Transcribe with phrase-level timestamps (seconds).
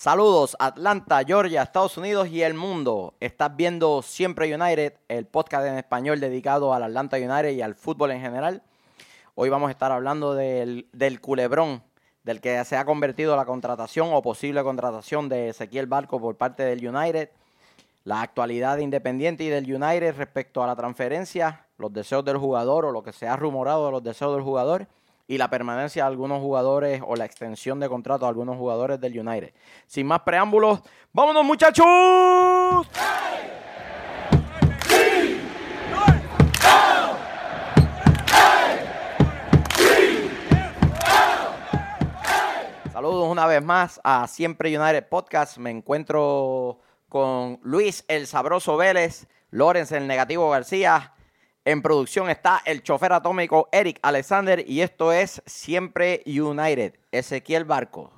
[0.00, 3.14] Saludos, Atlanta, Georgia, Estados Unidos y el mundo.
[3.18, 8.12] Estás viendo Siempre United, el podcast en español dedicado al Atlanta United y al fútbol
[8.12, 8.62] en general.
[9.34, 11.82] Hoy vamos a estar hablando del, del culebrón,
[12.22, 16.62] del que se ha convertido la contratación o posible contratación de Ezequiel Barco por parte
[16.62, 17.30] del United,
[18.04, 22.84] la actualidad de Independiente y del United respecto a la transferencia, los deseos del jugador
[22.84, 24.86] o lo que se ha rumorado de los deseos del jugador
[25.28, 29.20] y la permanencia de algunos jugadores o la extensión de contrato de algunos jugadores del
[29.20, 29.52] United.
[29.86, 30.80] Sin más preámbulos,
[31.12, 31.86] ¡vámonos muchachos!
[42.90, 45.58] Saludos una vez más a Siempre United Podcast.
[45.58, 51.12] Me encuentro con Luis el Sabroso Vélez, Lorenz el Negativo García,
[51.68, 56.94] en producción está el chofer atómico Eric Alexander y esto es Siempre United.
[57.12, 58.10] Ezequiel Barco.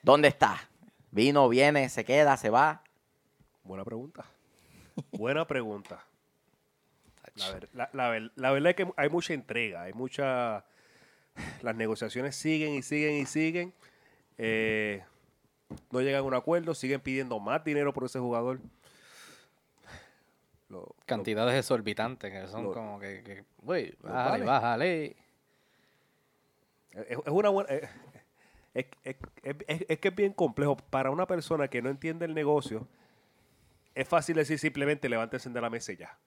[0.00, 0.70] ¿Dónde está?
[1.10, 2.84] ¿Vino, viene, se queda, se va?
[3.64, 4.24] Buena pregunta.
[5.10, 6.04] Buena pregunta.
[7.72, 7.90] La,
[8.36, 10.64] la, verdad es que hay mucha entrega, hay mucha...
[11.62, 13.74] Las negociaciones siguen y siguen y siguen.
[14.38, 15.02] Eh,
[15.90, 18.60] no llegan a un acuerdo, siguen pidiendo más dinero por ese jugador.
[21.06, 25.16] Cantidades exorbitantes que son como que, uy, bájale, bájale.
[26.92, 27.68] Es, una buena...
[28.74, 28.86] Es,
[29.98, 30.76] que es bien complejo.
[30.76, 32.86] Para una persona que no entiende el negocio,
[33.94, 36.18] es fácil decir simplemente levántese de la mesa y ya.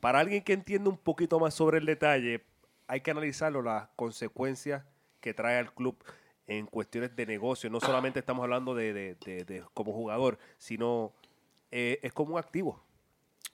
[0.00, 2.44] Para alguien que entiende un poquito más sobre el detalle,
[2.88, 4.84] hay que analizarlo, las consecuencias
[5.20, 5.96] que trae al club
[6.48, 7.70] en cuestiones de negocio.
[7.70, 11.12] No solamente estamos hablando de, como jugador, sino
[11.70, 12.82] eh, es como un activo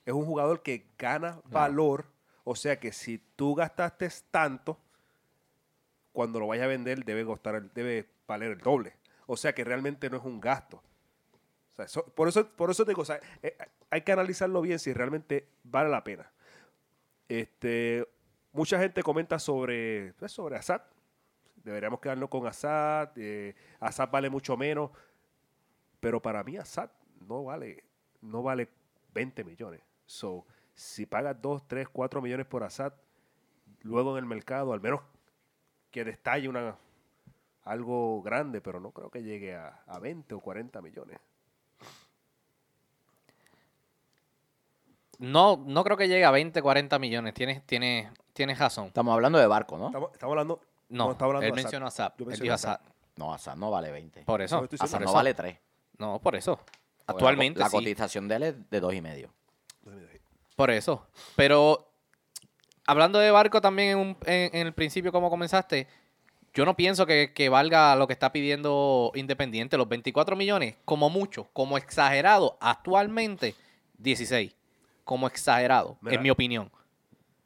[0.05, 2.05] es un jugador que gana valor.
[2.43, 4.77] O sea que si tú gastaste tanto,
[6.11, 8.93] cuando lo vayas a vender debe costar, debe valer el doble.
[9.27, 10.81] O sea que realmente no es un gasto.
[12.15, 13.03] por, eso, por eso te digo,
[13.43, 13.57] eh,
[13.89, 16.31] hay que analizarlo bien si realmente vale la pena.
[17.27, 18.07] Este,
[18.51, 20.81] mucha gente comenta sobre, pues, sobre Assad.
[21.57, 23.11] Deberíamos quedarnos con Assad.
[23.15, 24.91] Eh, Assad vale mucho menos.
[25.99, 26.89] Pero para mí Assad
[27.27, 27.83] no vale,
[28.21, 28.69] no vale
[29.13, 29.81] 20 millones.
[30.09, 32.93] So, si pagas 2, 3, 4 millones por Assad,
[33.81, 35.01] luego en el mercado, al menos
[35.91, 36.75] que destalle una,
[37.61, 41.19] algo grande, pero no creo que llegue a, a 20 o 40 millones.
[45.19, 47.35] No, no creo que llegue a 20, 40 millones.
[47.35, 48.87] Tienes, tienes, tienes razón.
[48.87, 49.87] Estamos hablando de barco, ¿no?
[49.89, 50.59] Estamos, hablando.
[50.89, 52.13] No, hablando él mencionó Assad.
[52.17, 52.79] Él Assad.
[53.15, 54.23] No, Assad no vale 20.
[54.23, 54.67] Por eso.
[54.79, 55.55] Assad no vale 3.
[55.99, 56.59] No, por eso.
[57.05, 57.59] Actualmente.
[57.59, 59.29] La, cotización de él es de 2,5.
[60.55, 61.07] Por eso.
[61.35, 61.89] Pero
[62.85, 65.87] hablando de barco también en, el principio, como comenzaste,
[66.53, 71.49] yo no pienso que, valga lo que está pidiendo Independiente, los 24 millones, como mucho,
[71.53, 73.55] como exagerado, actualmente
[73.99, 74.55] 16,
[75.03, 76.71] como exagerado, en mi opinión.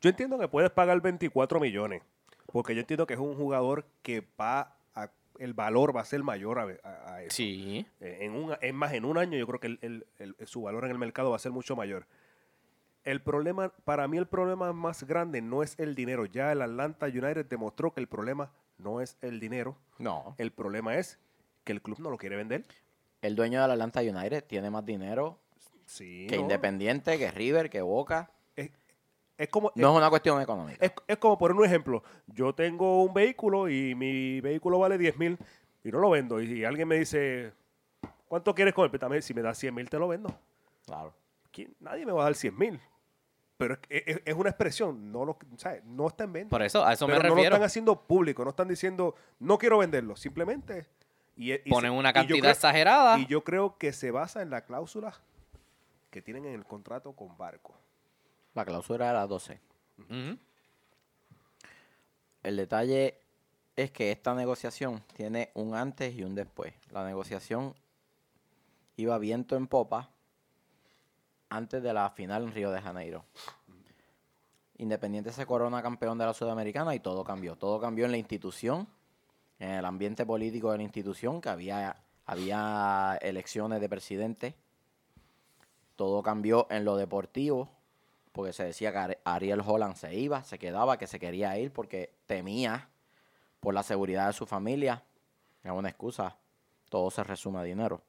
[0.01, 2.01] Yo entiendo que puedes pagar 24 millones,
[2.51, 6.23] porque yo entiendo que es un jugador que va a, el valor va a ser
[6.23, 7.35] mayor a, eso.
[7.35, 7.85] Sí.
[7.99, 10.05] Eh, en un, es más, en un año yo creo que
[10.45, 12.07] su valor en el mercado va a ser mucho mayor.
[13.03, 16.25] El problema, para mí el problema más grande no es el dinero.
[16.25, 19.77] Ya el Atlanta United demostró que el problema no es el dinero.
[19.99, 20.35] No.
[20.37, 21.19] El problema es
[21.65, 22.65] que el club no lo quiere vender.
[23.21, 25.39] El dueño del Atlanta United tiene más dinero
[25.97, 28.31] que Independiente, que River, que Boca.
[29.35, 30.93] Es, como, no es, una cuestión económica.
[31.07, 32.03] Es, como poner un ejemplo.
[32.27, 35.37] Yo tengo un vehículo y mi vehículo vale 10 mil
[35.83, 36.41] y no lo vendo.
[36.41, 37.51] Y, alguien me dice,
[38.27, 38.89] ¿cuánto quieres con?
[39.21, 40.29] Si me das 100 mil, te lo vendo.
[40.85, 41.13] Claro.
[41.79, 42.79] Nadie me va a dar 100 mil
[43.57, 45.37] pero es, una expresión, no, lo,
[45.85, 46.49] no está en venta.
[46.49, 47.35] Por eso, a eso me refiero.
[47.35, 50.87] No lo están haciendo público, no están diciendo, no quiero venderlo, simplemente...
[51.35, 53.17] Y, Ponen una cantidad exagerada.
[53.17, 55.19] Y yo creo que se basa en la cláusula
[56.11, 57.73] que tienen en el contrato con Barco.
[58.53, 59.59] La cláusula era 12.
[62.43, 63.17] El detalle
[63.75, 66.73] es que esta negociación tiene un antes y un después.
[66.91, 67.73] La negociación
[68.95, 70.12] iba viento en popa
[71.53, 73.25] antes de la final en Río de Janeiro.
[74.77, 77.55] Independiente se corona campeón de la Sudamericana y todo cambió.
[77.55, 78.87] Todo cambió en la institución,
[79.59, 81.95] en el ambiente político de la institución, que había,
[82.25, 84.55] había elecciones de presidente.
[85.95, 87.69] Todo cambió en lo deportivo,
[88.31, 92.15] porque se decía que Ariel Holland se iba, se quedaba, que se quería ir porque
[92.25, 92.89] temía
[93.59, 95.03] por la seguridad de su familia.
[95.63, 96.35] Es una excusa.
[96.89, 98.01] Todo se resume a dinero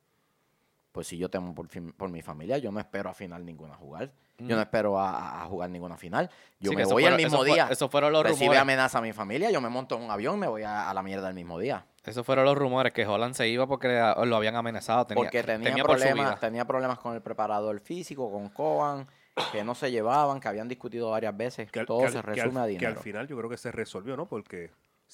[0.95, 4.13] pues si yo temo por, por mi familia, yo no espero a final ninguna jugar.
[4.39, 6.31] Yo no espero a, jugar ninguna final.
[6.61, 7.67] Yo me voy el mismo día.
[7.69, 10.39] eso fueron los Recibe amenaza a mi familia, yo me monto en un avión y
[10.39, 11.85] me voy a, la mierda el mismo día.
[12.05, 15.05] Esos fueron los rumores que Holland se iba porque lo habían amenazado.
[15.05, 19.09] Tenía, porque tenía, problemas, tenía problemas con el preparador físico, con Coban,
[19.51, 21.73] que no se llevaban, que habían discutido varias veces.
[21.73, 22.91] Que al- Todo que al- se que al- resume a Que dinero.
[22.91, 24.27] al final yo creo que se resolvió, ¿no?
[24.27, 24.71] Porque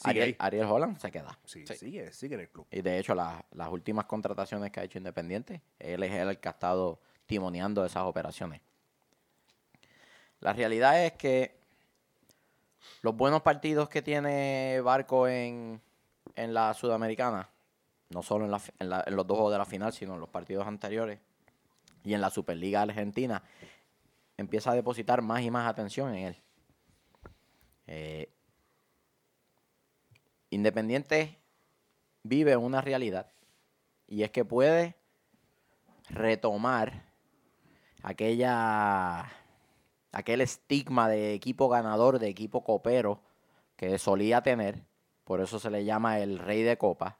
[0.08, 0.36] Ariel.
[0.38, 1.38] Ariel Holland se queda.
[1.44, 1.74] Sí, Sí.
[1.74, 2.66] sigue, sigue en el club.
[2.70, 6.48] Y de hecho, la- las últimas contrataciones que ha hecho Independiente, él es el que
[6.48, 8.60] ha estado timoneando esas operaciones.
[10.40, 11.58] La realidad es que
[13.02, 15.80] los buenos partidos que tiene Barco en,
[16.34, 17.48] en la Sudamericana,
[18.08, 20.20] no solo en, la en la- en los dos juegos de la final, sino en
[20.20, 21.18] los partidos anteriores
[22.04, 23.42] y en la Superliga Argentina,
[24.38, 26.36] empieza a depositar más y más atención en él.
[27.86, 28.30] Eh,
[30.50, 31.38] Independiente
[32.22, 33.32] vive una realidad
[34.06, 34.96] y es que puede
[36.08, 37.04] retomar
[38.02, 39.30] aquella
[40.12, 43.20] aquel estigma de equipo ganador, de equipo copero
[43.76, 44.84] que solía tener,
[45.24, 47.18] por eso se le llama el rey de copa,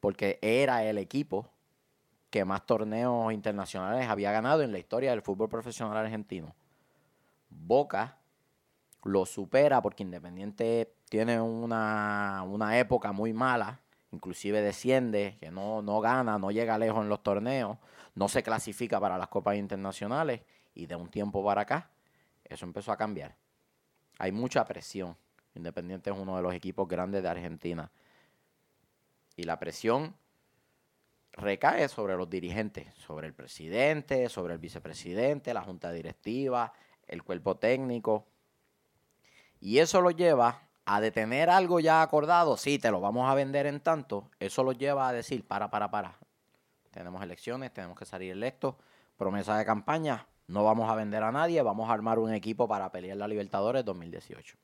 [0.00, 1.50] porque era el equipo
[2.30, 6.54] que más torneos internacionales había ganado en la historia del fútbol profesional argentino.
[7.48, 8.18] Boca
[9.04, 13.78] lo supera porque Independiente tiene una, una época muy mala,
[14.10, 17.78] inclusive desciende, que no, no gana, no llega lejos en los torneos,
[18.16, 20.40] no se clasifica para las copas internacionales
[20.74, 21.88] y de un tiempo para acá
[22.42, 23.36] eso empezó a cambiar.
[24.18, 25.16] Hay mucha presión.
[25.54, 27.92] Independiente es uno de los equipos grandes de Argentina.
[29.36, 30.16] Y la presión
[31.30, 36.72] recae sobre los dirigentes, sobre el presidente, sobre el vicepresidente, la junta directiva,
[37.06, 38.26] el cuerpo técnico.
[39.60, 42.56] Y eso lo lleva a detener algo ya acordado.
[42.56, 44.30] Sí, te lo vamos a vender en tanto.
[44.38, 46.18] Eso lo lleva a decir, para, para, para.
[46.90, 48.76] Tenemos elecciones, tenemos que salir electos.
[49.16, 52.90] Promesa de campaña, no vamos a vender a nadie, vamos a armar un equipo para
[52.92, 54.56] pelear la Libertadores 2018.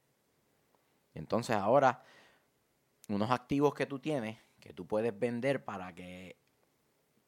[1.15, 2.03] Y entonces ahora,
[3.09, 6.37] unos activos que tú tienes, que tú puedes vender para que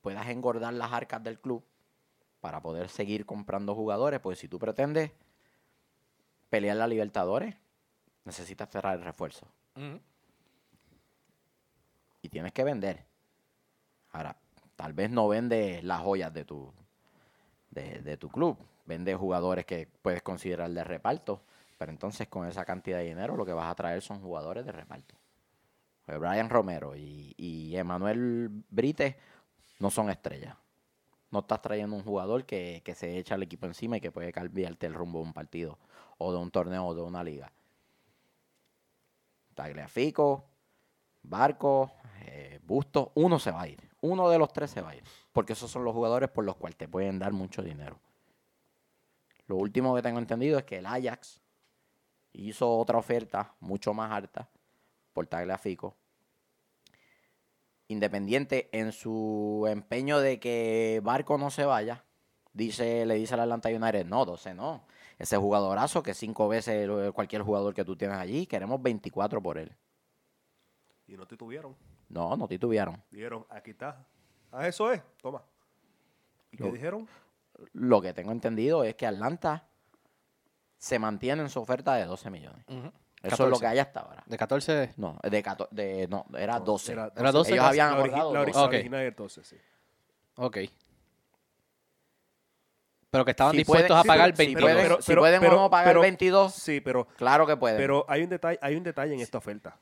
[0.01, 1.65] puedas engordar las arcas del club,
[2.41, 5.13] para poder seguir comprando jugadores, pues si tú pretendes
[6.51, 7.55] pelear la Libertadores,
[8.25, 9.47] necesitas cerrar el refuerzo.
[12.23, 13.05] Y tienes que vender.
[14.13, 14.37] Ahora,
[14.77, 16.73] tal vez no vendes las joyas de tu,
[17.71, 18.57] de, de tu club.
[18.87, 21.43] Vende jugadores que puedes considerar de reparto.
[21.79, 24.71] Pero entonces con esa cantidad de dinero lo que vas a traer son jugadores de
[24.71, 25.17] reparto.
[26.07, 29.17] Pues Brian Romero y, y Emanuel Brites
[29.81, 30.57] no son estrellas.
[31.31, 34.33] No estás trayendo un jugador que, que se echa al equipo encima y que puede
[34.33, 35.79] cambiarte el rumbo de un partido
[36.19, 37.51] o de un torneo o de una liga.
[39.53, 40.45] Tagliafico,
[41.23, 41.93] Barco,
[42.25, 43.91] eh, Busto, uno se va a ir.
[44.01, 45.05] Uno de los tres se va a ir.
[45.33, 47.99] Porque esos son los jugadores por los cuales te pueden dar mucho dinero.
[49.47, 51.41] Lo último que tengo entendido es que el Ajax
[52.33, 54.49] hizo otra oferta mucho más alta
[55.13, 55.97] por Tagliafico.
[57.89, 62.05] Independiente en su empeño de que Barco no se vaya,
[62.53, 64.87] dice, le dice al Atlanta United, no, 12 no.
[65.23, 69.71] Ese jugadorazo que cinco veces cualquier jugador que tú tienes allí, queremos 24 por él.
[71.07, 71.77] Y no te tuvieron.
[72.09, 73.01] No, no titubearon.
[73.09, 74.05] Dijeron, aquí está.
[74.51, 75.01] Ah, eso es.
[75.21, 75.41] Toma.
[76.51, 77.07] ¿Y qué dijeron?
[77.73, 79.65] Lo que tengo entendido es que Atlanta
[80.77, 82.65] se mantiene en su oferta de 12 millones.
[82.67, 82.81] Eso
[83.23, 83.61] es lo 14.
[83.61, 84.25] que hay hasta ahora.
[84.27, 84.95] De 14.
[84.97, 86.93] No, de, 14, de no, era 12.
[86.95, 87.53] Era, Era 12.
[87.53, 88.59] Ellos habían la, origi- la ori- 12.
[88.59, 88.73] la Ok.
[88.73, 89.57] original era 12, sí.
[90.35, 90.59] Ok.
[93.13, 94.63] Pero que estaban Si dispuestos pueden- a pagar pueden- si 22.
[94.73, 97.57] pueden- Pero- si pero- pueden pero- o no pagar pero- 22, Sí, pero, claro que
[97.59, 97.77] pueden.
[97.77, 99.79] pero hay, un detalle, hay un detalle en esta oferta.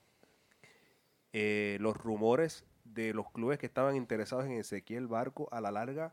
[1.32, 6.12] Eh, los rumores de los clubes que estaban interesados en Ezequiel Barco a la larga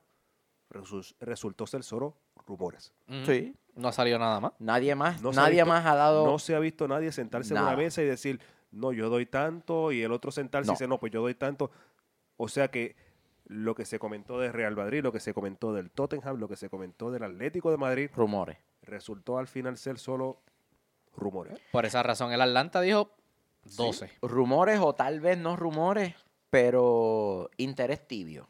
[0.69, 2.93] resu- resultó ser solo rumores.
[3.25, 4.51] Sí, No salió nada más.
[4.59, 6.23] nadie más, No ha nadie visto- más ha dado...
[6.25, 7.69] No se ha visto nadie sentarse en Nada.
[7.69, 10.73] una mesa y decir, no, yo doy tanto, y el otro sentarse No.
[10.73, 11.71] y dice, no, pues yo doy tanto.
[12.35, 12.95] O sea que
[13.47, 16.55] lo que se comentó de Real Madrid, lo que se comentó del Tottenham, lo que
[16.57, 18.57] se comentó del Atlético de Madrid, rumores.
[18.81, 20.39] resultó al final ser solo
[21.15, 21.57] rumores.
[21.71, 23.11] Por esa razón, el Atlanta dijo
[23.75, 24.11] 12.
[24.21, 26.13] Rumores o tal vez no rumores,
[26.49, 28.47] pero interés tibio.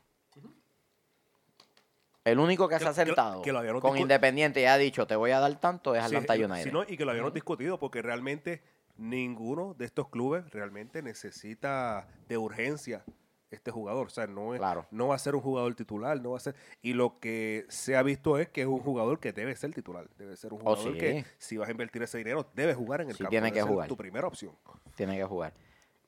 [2.24, 5.32] El único que, Que- se ha sentado que con Independiente y ha dicho te voy
[5.32, 6.64] a dar tanto es Sí, Atlanta eh, United.
[6.66, 8.62] si no, y que lo habíamos discutido porque realmente
[8.98, 13.06] ninguno de estos clubes realmente necesita de urgencia
[13.50, 14.08] este jugador.
[14.08, 14.86] O sea, no, es, Claro.
[14.92, 16.56] no va a ser un jugador titular, no va a ser.
[16.82, 20.10] Y lo que se ha visto es que es un jugador que debe ser titular.
[20.18, 20.98] Debe ser un Oh, jugador sí.
[21.00, 23.30] que si vas a invertir ese dinero, debe jugar en el Sí, campo.
[23.32, 23.88] tiene debe que ser jugar.
[23.88, 24.56] Tu primera opción.
[24.96, 25.54] Tiene que jugar.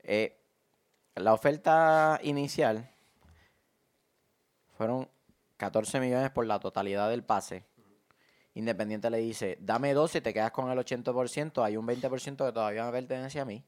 [0.04, 0.36] Eh,
[1.16, 2.90] la oferta inicial
[4.78, 5.08] fueron
[5.58, 7.66] 14 millones por la totalidad del pase.
[8.54, 12.52] Independiente le dice, dame 12 y te quedas con el 80%, hay un 20% que
[12.52, 13.64] todavía me pertenece a mí.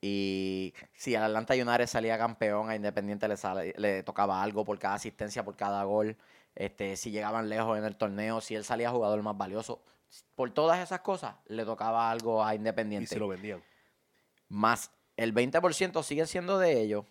[0.00, 4.78] Y si el Atlanta United salía campeón, a Independiente le, sale- le tocaba algo por
[4.78, 6.16] cada asistencia, por cada gol.
[6.54, 9.82] Este, si llegaban lejos en el torneo, si él salía jugador más valioso.
[10.34, 13.08] Por todas esas cosas, le tocaba algo a Y Independiente.
[13.08, 13.62] se lo vendían.
[14.48, 17.04] Más el 20% sigue siendo de ellos.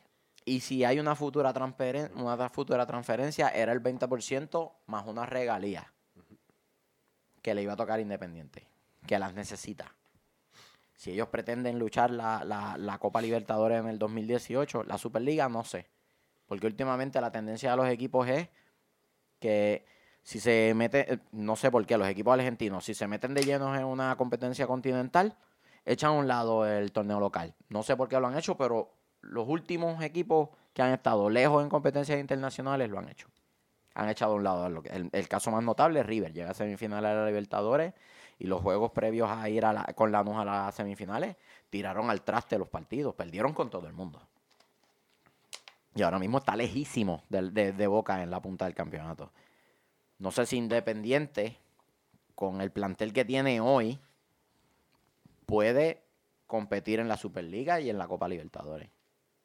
[0.45, 5.91] Y si hay una futura, transferen- una futura transferencia, era el 20% más una regalía
[7.41, 8.65] que le iba a tocar Independiente,
[9.05, 9.93] que las necesita.
[10.97, 15.63] Si ellos pretenden luchar la, la- la Copa Libertadores en el 2018, la Superliga, no
[15.63, 15.87] sé.
[16.47, 18.49] Porque últimamente la tendencia de los equipos es
[19.39, 19.85] que
[20.23, 23.43] si se mete, eh, no sé por qué, los equipos argentinos, si se meten de
[23.43, 25.37] llenos en una competencia continental,
[25.85, 27.55] echan a un lado el torneo local.
[27.69, 31.63] No sé por qué lo han hecho, pero los últimos equipos que han estado lejos
[31.63, 33.27] en competencias internacionales lo han hecho.
[33.95, 34.83] Han echado a un lado.
[35.11, 36.33] El, caso más notable es River.
[36.33, 37.93] Llega a semifinales de la Libertadores
[38.39, 41.35] y los juegos previos a ir a la- con Lanús a las semifinales
[41.69, 43.15] tiraron al traste los partidos.
[43.15, 44.21] Perdieron con todo el mundo.
[45.95, 49.31] Y ahora mismo está lejísimo de Boca en la punta del campeonato.
[50.19, 51.57] No sé si Independiente,
[52.35, 53.99] con el plantel que tiene hoy,
[55.47, 56.03] puede
[56.45, 58.89] competir en la Superliga y en la Copa Libertadores.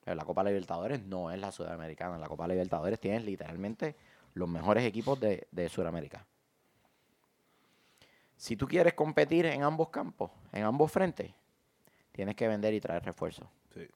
[0.05, 2.17] Pero la Copa Libertadores no es la Sudamericana.
[2.17, 3.97] En la Copa Libertadores tienes literalmente
[4.35, 6.27] los mejores equipos de, de Sudamérica.
[8.43, 11.31] Si tú quieres competir en ambos campos, en ambos frentes,
[12.11, 13.47] tienes que vender y traer refuerzos.
[13.73, 13.87] Sí.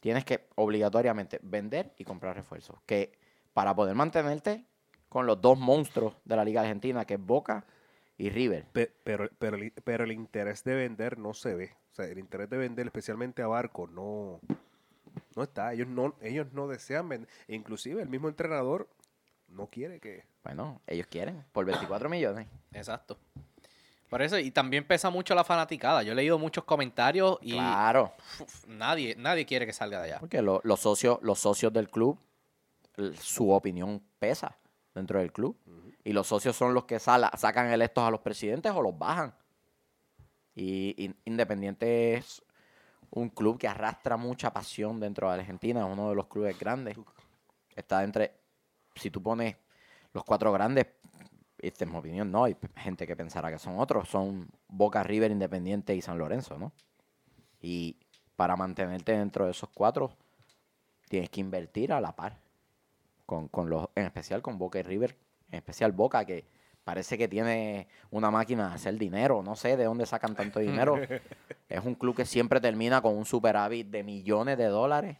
[0.00, 2.76] Tienes que obligatoriamente vender y comprar refuerzos.
[2.84, 3.12] Que
[3.52, 4.64] para poder mantenerte
[5.08, 7.64] con los dos monstruos de la Liga Argentina, que es Boca
[8.18, 8.64] y River.
[8.72, 11.76] Pe- Pero, pero, el, pero el interés de vender no se ve.
[11.92, 14.40] O sea, el interés de vender, especialmente a Barco, no,
[15.36, 15.72] no está.
[15.72, 17.28] Ellos no, ellos no desean vender.
[17.46, 18.88] E inclusive el mismo entrenador
[19.46, 20.24] no quiere que...
[20.44, 22.48] Bueno, ellos quieren por 24 millones.
[22.72, 23.16] Exacto.
[24.10, 26.02] Por eso, y también pesa mucho la fanaticada.
[26.02, 28.12] Yo he leído muchos comentarios y Claro.
[28.40, 30.20] uf, nadie, nadie quiere que salga de allá.
[30.20, 32.18] Porque lo- los, socios, los socios del club,
[33.18, 34.58] su opinión pesa
[34.94, 35.56] dentro del club.
[36.04, 39.32] Y los socios son los que sala- sacan electos a los presidentes o los bajan.
[40.54, 42.42] Y, y Independiente es
[43.10, 45.80] un club que arrastra mucha pasión dentro de Argentina.
[45.86, 46.98] Es uno de los clubes grandes.
[47.74, 48.34] Está entre,
[48.94, 49.56] si tú pones
[50.12, 50.86] los cuatro grandes,
[51.58, 54.08] esta es mi opinión, no, hay gente que pensará que son otros.
[54.08, 56.72] Son Boca, River, Independiente y San Lorenzo, ¿no?
[57.60, 57.96] Y
[58.36, 60.12] para mantenerte dentro de esos cuatro,
[61.08, 62.36] tienes que invertir a la par.
[63.26, 65.16] Con, con los, en especial con Boca y River.
[65.50, 66.44] En especial Boca, que
[66.82, 69.42] parece que tiene una máquina de hacer dinero.
[69.42, 70.98] No sé de dónde sacan tanto dinero.
[71.68, 75.16] es un club que siempre termina con un superávit de millones de dólares.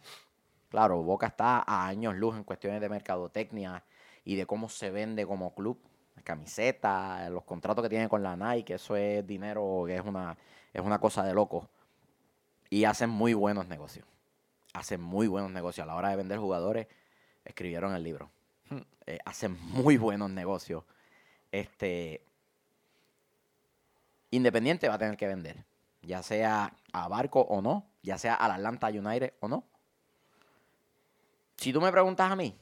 [0.69, 3.83] Claro, Boca está a años luz en cuestiones de mercadotecnia
[4.25, 5.79] y de cómo se vende como club.
[6.23, 10.37] Camisetas, los contratos que tiene con la Nike, eso es dinero que es una,
[10.71, 11.69] es una cosa de loco.
[12.69, 14.05] Y hacen muy buenos negocios.
[14.73, 15.83] Hacen muy buenos negocios.
[15.83, 16.87] A la hora de vender jugadores,
[17.43, 18.29] escribieron el libro.
[19.05, 20.85] Eh, hacen muy buenos negocios.
[21.51, 22.25] Este
[24.31, 25.63] Independiente va a tener que vender.
[26.01, 27.85] Ya sea a Barco o no.
[28.01, 29.65] Ya sea al Atlanta United o no.
[31.57, 32.55] Si tú me preguntas a mí,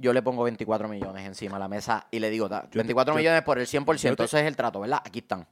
[0.00, 3.12] yo le pongo 24 millones encima de la mesa y le digo, "Da, te- 24
[3.14, 5.00] yo- millones por el 100%, yo te- ese es el trato, ¿verdad?
[5.04, 5.46] Aquí están.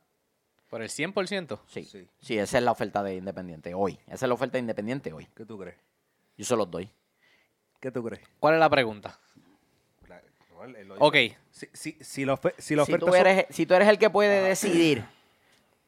[0.71, 1.61] Por el 100%.
[1.67, 2.39] Sí, sí, Sí.
[2.39, 3.99] esa es la oferta de Independiente hoy.
[4.07, 5.27] Esa es la oferta de Independiente hoy.
[5.35, 5.77] ¿Qué tú crees?
[6.37, 6.91] Yo se los doy.
[7.81, 8.23] ¿Qué tú crees?
[8.41, 9.19] ¿Cuál es la pregunta?
[10.09, 10.21] La-
[10.85, 11.15] no, Ok.
[11.51, 13.99] Si, si, si la, si la Si oferta tú, son- eres, si tú eres el
[13.99, 15.05] que puede decidir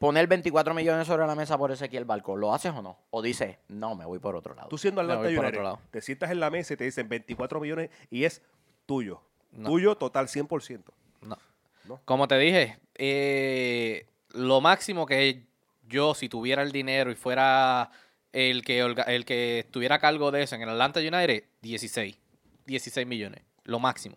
[0.01, 2.99] poner 24 millones sobre la mesa por Ezequiel Barco, ¿lo haces o no?
[3.11, 4.69] O dices, no, me voy por otro lado.
[4.69, 8.25] Tú siendo Atlanta United, te sientas en la mesa y te dicen 24 millones y
[8.25, 8.41] es
[8.87, 9.21] tuyo.
[9.53, 9.69] No.
[9.69, 10.85] Tuyo total 100%.
[11.21, 11.37] no.
[11.85, 12.01] No.
[12.07, 15.45] Como te dije, eh, lo máximo que
[15.87, 17.91] yo, si tuviera el dinero y fuera
[18.33, 22.19] el que, el que estuviera a cargo de eso en el Atlanta United, 16.
[22.65, 23.43] 16 millones.
[23.65, 24.17] Lo máximo,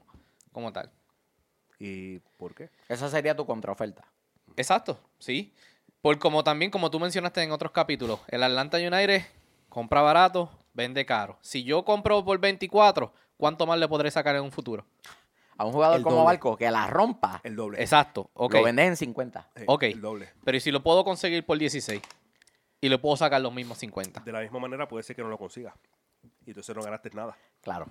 [0.54, 0.92] como tal.
[1.78, 2.70] ¿Y por qué?
[2.88, 4.06] Esa sería tu contraoferta.
[4.56, 5.54] Exacto, sí.
[6.04, 9.22] Por como también, como tú mencionaste en otros capítulos, el Atlanta United
[9.70, 11.38] compra barato, vende caro.
[11.40, 14.86] Si yo compro por 24, ¿cuánto más le podré sacar en un futuro?
[15.56, 16.26] A un jugador El como doble.
[16.26, 17.82] Barco que la rompa, El doble.
[17.82, 19.52] Exacto, lo vendes en 50.
[19.56, 19.84] Eh, ok.
[19.84, 20.30] El doble.
[20.44, 22.02] Pero ¿y si lo puedo conseguir por 16?
[22.82, 24.24] Y le puedo sacar los mismos 50.
[24.26, 25.74] De la misma manera puede ser que no lo consigas.
[26.46, 27.38] Y entonces no ganaste nada.
[27.62, 27.86] Claro,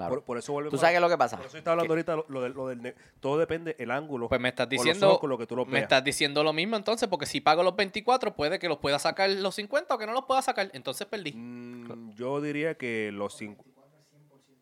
[0.00, 0.14] claro.
[0.16, 1.36] Por, por eso vuelve ¿Tú sabes qué es lo que pasa?
[1.36, 4.28] Por eso está hablando ahorita lo, lo del, lo del Todo depende el ángulo.
[4.28, 6.76] Pues me estás diciendo, ojos con lo que tú lo me estás diciendo lo mismo
[6.76, 10.06] entonces, porque si pago los 24, puede que los pueda sacar los 50 o que
[10.06, 10.70] no los pueda sacar.
[10.72, 11.32] Entonces perdí.
[11.32, 13.64] Mm, yo diría que los cinco.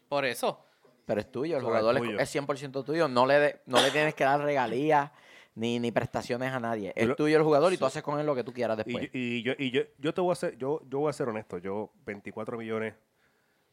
[0.09, 0.65] Por eso.
[1.07, 2.19] Pero es tuyo, el jugador es- tuyo.
[2.19, 3.09] es 100% tuyo.
[3.09, 5.11] No le, de- no le tienes que dar regalías,
[5.55, 6.93] ni, ni prestaciones a nadie.
[6.95, 9.11] Es tuyo el jugador y tú haces con él lo que tú quieras Y, después.
[9.13, 11.59] y yo, y yo, yo te voy a ser, yo, yo voy a ser honesto,
[11.59, 12.95] yo 24 millones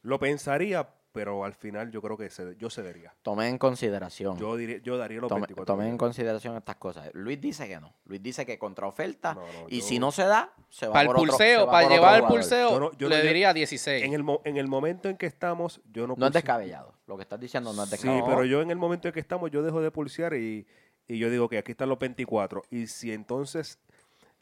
[0.02, 3.14] lo pensaría, pero al final yo creo que cede- yo cedería.
[3.22, 4.36] Tomen en consideración.
[4.38, 7.08] Yo diría, yo daría los Tome- 24 tomen en consideración estas cosas.
[7.14, 7.94] Luis dice que no.
[8.04, 9.32] Luis dice que contra oferta.
[9.34, 11.66] No, no, y yo- si no se da, se va Para el por se pulseo,
[11.66, 14.04] para llevar el pulseo, Yo no- yo le diría 16.
[14.04, 16.92] En el, en el momento en que estamos, yo no No es descabellado.
[17.06, 18.28] Lo que estás diciendo no es Sí, descabellado.
[18.28, 20.66] pero yo en el momento en que estamos, yo dejo de pulsear y,
[21.08, 22.62] y yo digo que aquí están los 24.
[22.70, 23.78] Y si entonces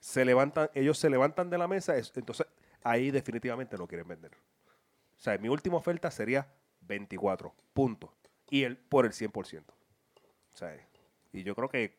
[0.00, 2.46] se levantan, ellos se levantan de la mesa, es- entonces
[2.82, 4.32] ahí definitivamente no quieren vender.
[5.16, 6.46] O sea, mi última oferta sería
[6.86, 8.12] 24, punto.
[8.50, 9.62] Y el, por el 100%.
[9.62, 10.76] O sea,
[11.32, 11.96] y yo creo que,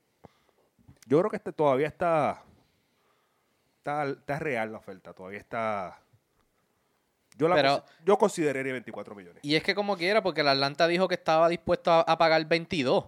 [1.08, 2.44] yo creo que este todavía está,
[3.78, 6.00] está, está real la oferta, todavía está...
[7.38, 9.40] Yo, la Pero- cons- yo consideraría 24 millones.
[9.44, 12.46] Y es que como quiera, porque el Atlanta dijo que estaba dispuesto a, a pagar
[12.46, 13.06] 22.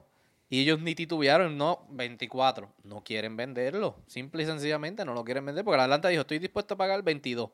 [0.49, 2.69] Y ellos ni titubearon, no, 24.
[2.83, 3.95] No quieren venderlo.
[4.07, 7.03] Simple y sencillamente no lo quieren vender porque el Atlanta dijo, estoy dispuesto a pagar
[7.03, 7.49] 22.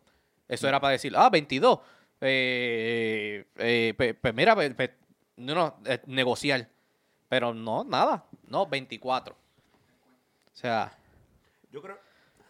[0.47, 1.79] Eso era para decir, ah, 22.
[2.21, 4.55] Eh, eh, pues mira,
[5.37, 6.69] no, no, eh, negociar.
[7.29, 8.25] Pero no, nada.
[8.47, 9.35] No, 24.
[9.35, 10.95] O sea,
[11.71, 11.97] Yo creo.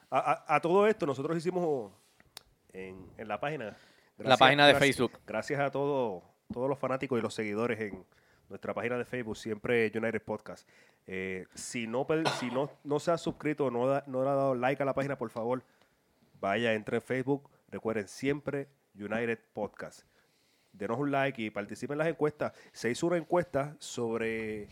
[0.10, 1.92] A, a- a todo esto, nosotros hicimos
[2.74, 3.76] en, en la página.
[4.18, 5.20] La página de gracias- Facebook.
[5.26, 6.22] Gracias a todo-
[6.54, 8.06] todos los fanáticos y los seguidores en
[8.50, 10.68] nuestra página de Facebook, siempre United Podcast.
[11.56, 12.06] Si no,
[12.40, 14.86] si no, no se ha suscrito o no, da- no le ha dado like a
[14.86, 15.64] la página, por favor,
[16.40, 17.50] vaya, entre en Facebook.
[17.70, 20.02] Recuerden, siempre United Podcast.
[20.72, 22.54] Denos un like y participen en las encuestas.
[22.72, 24.68] Se hizo una encuesta sobre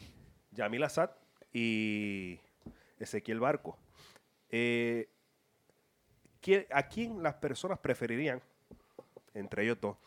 [0.51, 1.11] Yamil Assad
[1.53, 2.39] y
[2.99, 3.77] Ezequiel Barco.
[4.49, 5.09] Eh,
[6.41, 8.41] ¿quién- ¿A quién las personas preferirían,
[9.33, 9.97] entre ellos dos?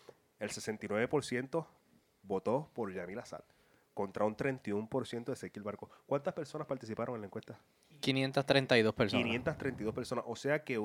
[0.41, 1.67] El 69%
[2.23, 3.43] votó por Yamil Assad
[3.95, 5.89] contra un 31% de Ezequiel Barco.
[6.07, 7.59] ¿Cuántas personas participaron en la encuesta?
[8.01, 9.25] 532 personas.
[9.25, 10.25] 532 personas.
[10.27, 10.79] O sea que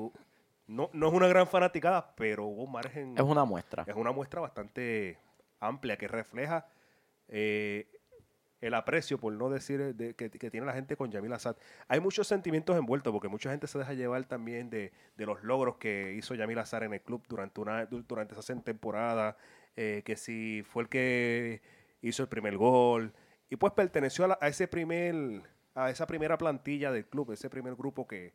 [0.70, 3.14] no, no es una gran fanaticada, pero hubo un margen.
[3.16, 3.84] Es una muestra.
[3.86, 5.18] Es una muestra bastante
[5.58, 6.66] amplia que refleja
[7.28, 7.86] eh,
[8.60, 11.56] el aprecio, por no decir, de- que, que tiene la gente con Yamil Assad.
[11.88, 15.76] Hay muchos sentimientos envueltos porque mucha gente se deja llevar también de, de los logros
[15.78, 19.36] que hizo Yamil Assad en el club durante, una, du- durante esa temporada,
[19.76, 21.62] eh, que si fue el que
[22.02, 23.12] hizo el primer gol
[23.48, 25.42] y pues perteneció a, la- a ese primer
[25.74, 28.34] a esa primera plantilla del club, ese primer grupo que,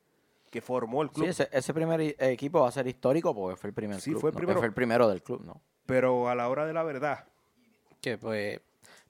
[0.56, 1.26] que formó el club.
[1.26, 4.12] Sí, ese, ese primer i- equipo va a ser histórico porque fue el primer Sí,
[4.12, 4.38] club, fue el ¿no?
[4.38, 4.60] primero.
[4.60, 5.62] Fue el primero del club, ¿no?
[5.86, 7.26] Pero a la hora de la verdad,
[8.02, 8.62] Que pues.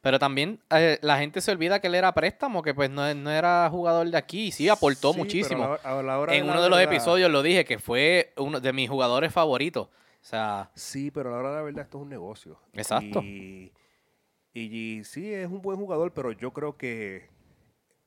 [0.01, 3.29] Pero también eh, la gente se olvida que él era préstamo, que pues no, no
[3.31, 4.51] era jugador de aquí.
[4.51, 5.63] Sí, aportó Sí, pero muchísimo.
[5.63, 8.33] a la- a la hora en uno de los verdad- episodios lo dije, que fue
[8.37, 9.87] uno de mis jugadores favoritos.
[9.87, 9.91] O
[10.27, 12.59] sea, Sí, pero a la hora de la verdad esto es un negocio.
[12.73, 13.21] Exacto.
[13.21, 13.71] Y,
[14.53, 17.29] y, y sí, es un buen jugador, pero yo creo que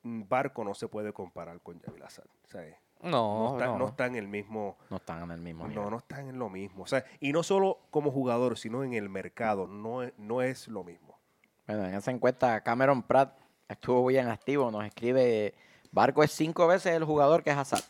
[0.02, 2.24] mm, Barco no se puede comparar con Yamil Assad.
[2.44, 2.62] O sea,
[3.02, 3.78] no, no, está, no.
[3.78, 4.76] no está en el mismo...
[4.90, 5.90] No están en el mismo No, nivel.
[5.90, 6.82] no están en lo mismo.
[6.82, 9.66] O sea, y no solo como jugador, sino en el mercado.
[9.66, 11.18] No, es- no es lo mismo.
[11.66, 14.70] Bueno, en esa encuesta Cameron Pratt estuvo bien activo.
[14.70, 15.54] Nos escribe,
[15.92, 17.84] Barco es cinco veces el jugador que es Hazard.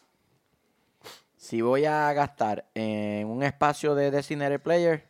[1.37, 5.09] Si voy a gastar en un espacio de designated player,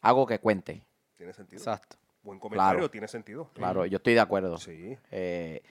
[0.00, 0.84] hago que cuente.
[1.16, 1.58] Tiene sentido.
[1.58, 1.96] Exacto.
[2.22, 2.90] Buen comentario, Claro.
[2.90, 3.50] tiene sentido.
[3.52, 4.58] Claro, yo estoy de acuerdo.
[4.58, 5.62] Sí, Eh,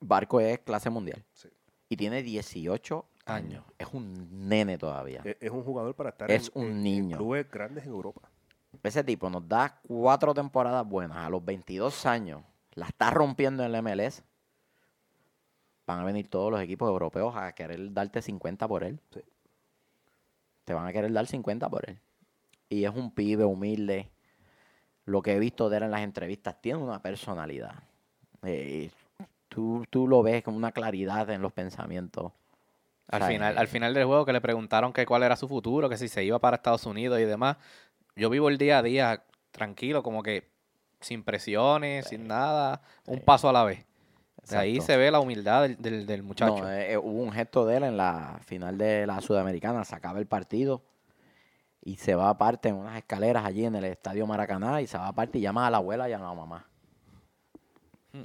[0.00, 1.22] Barco es clase mundial.
[1.34, 1.48] sí.
[1.92, 3.64] Y tiene 18 Años.
[3.78, 5.20] Es un nene todavía.
[5.24, 7.16] Es, es un jugador para estar Es en, un en- en niño.
[7.18, 8.22] clubes grandes en Europa.
[8.82, 11.18] Ese tipo nos da cuatro temporadas buenas.
[11.18, 14.22] A los 22 años la está rompiendo en el MLS.
[15.86, 18.98] Van a venir todos los equipos europeos a querer darte 50 por él.
[19.12, 19.20] Sí.
[20.64, 22.00] Te van a querer dar 50 por él.
[22.70, 24.08] Y es un pibe humilde.
[25.04, 27.74] Lo que he visto de él en las entrevistas, tiene una personalidad.
[28.44, 28.90] Eh,
[29.52, 32.32] tú, tú lo ves con una claridad en los pensamientos.
[33.08, 35.36] Al O sea, final, eh, al final del juego que le preguntaron que cuál era
[35.36, 37.56] su futuro, que si se iba para Estados Unidos y demás.
[38.16, 40.50] Yo vivo el día a día tranquilo, como que
[41.00, 43.22] sin presiones, sin nada, un Sí.
[43.24, 43.84] paso a la vez.
[44.48, 46.58] De ahí se ve la humildad del, del, del muchacho.
[46.62, 49.94] No, eh, eh, hubo un gesto de él en la final de la Sudamericana, se
[49.94, 50.82] acaba el partido
[51.84, 55.08] y se va aparte en unas escaleras allí en el Estadio Maracaná y se va
[55.08, 56.66] aparte y llama a la abuela y a la mamá.
[58.12, 58.22] Hmm.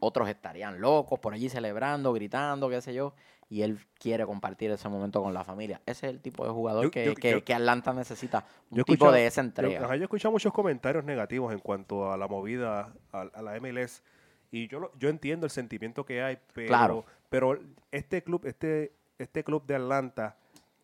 [0.00, 3.14] Otros estarían locos por allí celebrando, gritando, qué sé yo,
[3.48, 5.80] y él quiere compartir ese momento con la familia.
[5.86, 8.82] Ese es el tipo de jugador Yo- que, yo- que- yo- que Atlanta necesita, un
[8.84, 9.80] tipo de esa entrega.
[9.94, 14.02] yo he escuchado muchos comentarios negativos en cuanto a la movida a, a la MLS
[14.50, 17.04] y yo lo- yo entiendo el sentimiento que hay, pero, Claro.
[17.28, 17.58] pero
[17.90, 20.36] este club, este, este club de Atlanta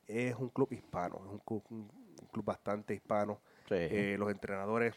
[0.07, 1.89] es un club hispano, es un, club- un
[2.33, 3.41] club bastante hispano.
[3.69, 3.75] Sí.
[3.77, 4.95] Eh, los entrenadores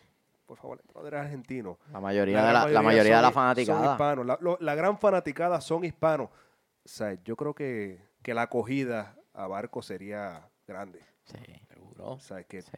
[0.49, 1.77] por favor, el entrenador es argentino.
[1.93, 3.91] La mayoría, La de la, la mayoría de la son- Son fanaticada.
[3.93, 4.25] hispanos.
[4.25, 6.29] La, lo- la gran fanaticada son hispanos.
[6.29, 11.01] O sea, yo creo que, que la acogida a Barco sería grande.
[11.25, 11.37] Sí,
[11.71, 12.13] Seguro.
[12.13, 12.71] O sea, que sí.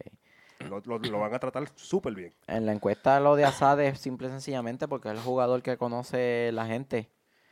[0.70, 2.36] lo, lo- lo van a tratar súper bien.
[2.48, 5.78] En la encuesta lo de Assad es simple y sencillamente porque es el jugador que
[5.78, 7.10] conoce la gente.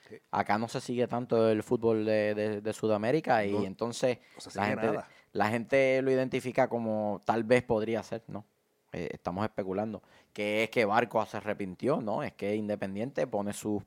[0.09, 0.17] Sí.
[0.31, 3.63] Acá no se sigue tanto el fútbol de, de- de Sudamérica y No.
[3.63, 5.07] entonces No se la gente, nada.
[5.31, 8.43] la gente lo identifica como tal vez podría ser, ¿no?
[8.91, 10.01] Eh, estamos especulando.
[10.33, 12.23] Que es que Barco se arrepintió, ¿no?
[12.23, 13.83] Es que Independiente pone sus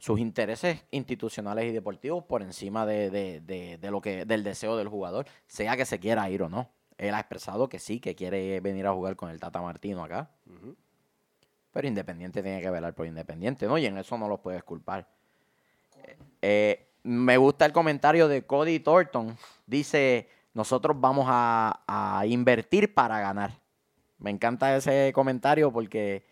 [0.00, 4.76] sus intereses institucionales y deportivos por encima de, de- de- de lo que del deseo
[4.76, 6.70] del jugador, sea que se quiera ir o no.
[6.98, 10.30] Él ha expresado que sí, que quiere venir a jugar con el Tata Martino acá.
[11.72, 13.76] Pero Independiente tiene que velar por Independiente, ¿no?
[13.76, 15.08] Y en eso no los puedes culpar.
[16.42, 19.36] Eh, me gusta el comentario de Cody Thornton.
[19.66, 23.52] Dice, nosotros vamos a, a invertir para ganar.
[24.18, 26.26] Me encanta ese comentario porque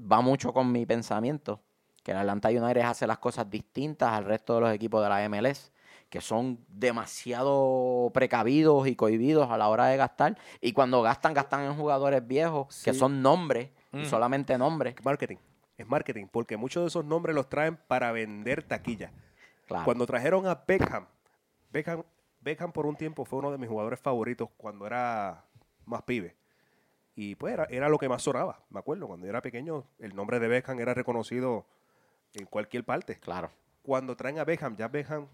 [0.00, 1.60] va mucho con mi pensamiento.
[2.02, 5.22] Que el Atlanta United hace las cosas distintas al resto de los equipos de la
[5.28, 5.70] MLS.
[6.08, 10.36] Que son demasiado precavidos y cohibidos a la hora de gastar.
[10.60, 14.04] Y cuando gastan, gastan en jugadores viejos, que son nombres, y Mm.
[14.06, 14.94] solamente nombres.
[15.04, 15.36] Marketing.
[15.78, 19.10] Es marketing, porque muchos de esos nombres los traen para vender taquilla.
[19.66, 19.84] Claro.
[19.84, 21.06] Cuando trajeron a Beckham,
[21.70, 22.02] Beckham,
[22.40, 25.44] Beckham por un tiempo fue uno de mis jugadores favoritos cuando era
[25.86, 26.36] más pibe.
[27.14, 28.60] Y pues era, era lo que más sonaba.
[28.70, 31.66] Me acuerdo, cuando yo era pequeño, el nombre de Beckham era reconocido
[32.34, 33.18] en cualquier parte.
[33.20, 33.50] Claro.
[33.82, 35.26] Cuando traen a Beckham, ya Beckham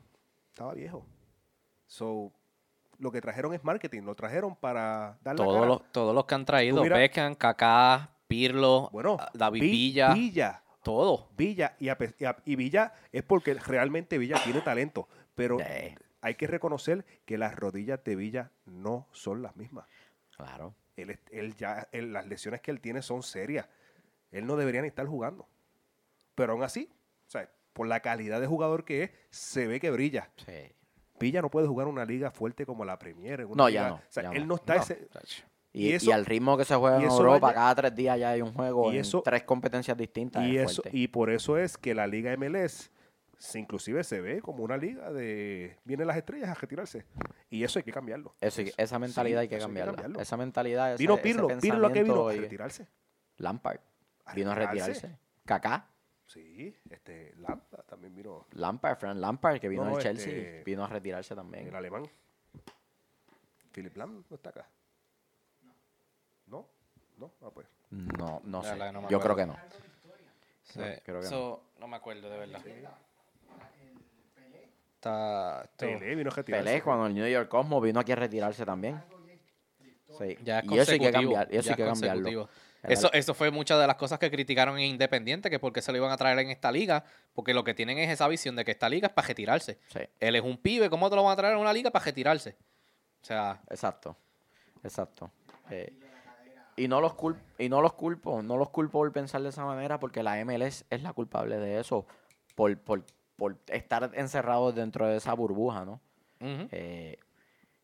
[0.48, 1.06] estaba viejo.
[1.86, 2.32] So,
[2.98, 4.02] lo que trajeron es marketing.
[4.02, 8.88] Lo trajeron para darle Todos los, todos los que han traído, mira- Beckham, Kaká, Pirlo,
[8.92, 10.62] Bueno, ah, David Vi- Villa, Villa.
[10.82, 11.28] todo.
[11.36, 15.58] Villa y, a y a- y Villa es porque realmente Villa tiene talento, pero
[16.20, 19.86] hay que reconocer que las rodillas de Villa no son las mismas.
[20.36, 20.74] claro.
[21.02, 23.66] Él, él ya, él- las lesiones que él tiene son serias.
[24.30, 25.46] Él no debería ni estar jugando.
[26.34, 26.90] Pero aún así,
[27.26, 30.30] o sea, por la calidad de jugador que es, se ve que brilla.
[30.44, 30.72] Sí.
[31.20, 33.44] Villa no puede jugar una liga fuerte como la Premier.
[33.46, 34.54] una No, liga- ya no, O sea, ya él no.
[34.56, 34.82] está No.
[34.82, 35.08] ese-
[35.72, 38.18] Y, Y y eso- al ritmo que se juega en Europa, vaya- cada tres días
[38.18, 40.44] ya hay un juego Y en eso- tres competencias distintas.
[40.46, 42.90] Y, es eso, y por eso es que la Liga MLS
[43.38, 47.04] se- inclusive se ve como una liga de vienen las estrellas a retirarse.
[47.50, 48.34] Y eso hay que cambiarlo.
[48.40, 49.92] Eso- Eso- esa mentalidad sí, hay que eso cambiarla.
[49.92, 50.20] cambiarlo.
[50.20, 52.86] Esa mentalidad, ese, Vino ese Pirlo, Pirlo a qué vino a retirarse.
[53.38, 53.80] Lampard
[54.34, 55.16] vino a retirarse.
[55.44, 55.88] Kaká,
[56.26, 60.62] Sí, este Lampa también vino Lampard, Frank Lampard, que vino No, del no, Chelsea, este-
[60.64, 61.68] vino a retirarse también.
[61.68, 62.06] el alemán.
[63.72, 64.68] Philip Lam no está acá.
[66.48, 66.68] No,
[67.16, 67.66] no, ah, pues.
[67.90, 68.76] No, no sé.
[68.76, 69.56] que no Yo creo que no.
[70.64, 70.78] Sí.
[70.80, 72.62] No, creo que So, no me acuerdo, de verdad.
[75.08, 76.64] Está, esto- Pelé vino a retirarse.
[76.64, 79.02] Pelé, cuando el New York Cosmos vino aquí a retirarse también.
[80.18, 80.36] Sí.
[80.42, 82.22] Ya es y eso hay que consecutivo, cambiar, y eso ya hay que es cambiarlo.
[82.24, 82.48] consecutivo.
[82.82, 85.82] Era- Eso, eso fue muchas de las cosas que criticaron en Independiente, que por qué
[85.82, 88.54] se lo iban a traer en esta liga, porque lo que tienen es esa visión
[88.56, 89.78] de que esta liga es para retirarse.
[89.88, 92.04] Sí, Él es un pibe, ¿cómo te lo van a traer en una liga para
[92.04, 92.56] retirarse?
[93.20, 94.16] O sea, exacto.
[94.82, 95.30] Exacto.
[95.70, 95.92] Eh,
[96.76, 99.64] y no los culpo, y no los culpo, no los culpo por pensar de esa
[99.64, 102.06] manera porque la MLS es la culpable de eso,
[102.54, 103.04] por, por,
[103.38, 106.00] por estar encerrados dentro de esa burbuja, ¿no?
[106.40, 107.18] Eh,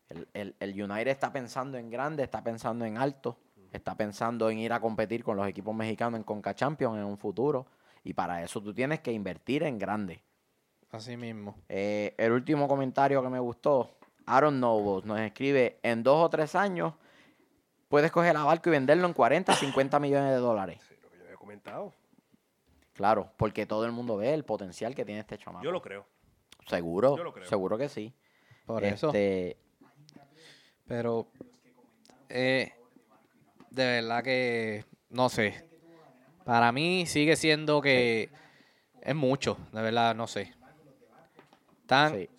[0.09, 3.37] el, el- el United está pensando en grande, está pensando en alto,
[3.71, 7.17] está pensando en ir a competir con los equipos mexicanos en Conca Champions en un
[7.17, 7.65] futuro.
[8.03, 10.21] Y para eso tú tienes que invertir en grande.
[10.91, 11.55] así mismo.
[11.69, 16.53] Eh, el último comentario que me gustó, Aaron Nobles nos escribe, en dos o tres
[16.53, 16.93] años
[17.87, 20.81] puedes coger a Barco y venderlo en 40, 50 millones de dólares.
[20.87, 21.93] Sí, lo que yo había comentado.
[22.95, 25.63] Claro, porque todo el mundo ve el potencial que tiene este chamaco.
[25.63, 26.05] Yo lo creo.
[26.65, 27.47] seguro, yo lo creo.
[27.47, 28.13] seguro que sí.
[28.65, 29.07] Por eso.
[29.07, 29.57] Este,
[30.87, 31.27] Pero,
[32.29, 32.73] eh,
[33.69, 35.67] de verdad que, no sé.
[36.45, 38.29] Para mí sigue siendo que
[39.01, 40.53] es mucho, de verdad, no sé.
[41.85, 42.29] Tan, Sí.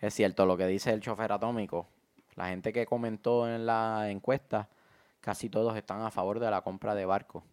[0.00, 1.86] Es cierto lo que dice el chofer atómico.
[2.34, 4.68] La gente que comentó en la encuesta,
[5.20, 7.44] casi todos están a favor de la compra de barcos.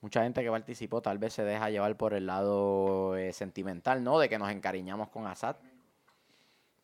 [0.00, 4.18] Mucha gente que participó tal vez se deja llevar por el lado eh, sentimental, ¿no?
[4.18, 5.56] De que nos encariñamos con Assad.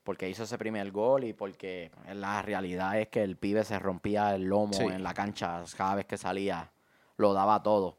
[0.04, 4.34] Porque hizo ese primer gol y porque la realidad es que el pibe se rompía
[4.34, 4.84] el lomo Sí.
[4.84, 6.70] en la cancha cada vez que salía.
[7.16, 7.96] Lo daba todo.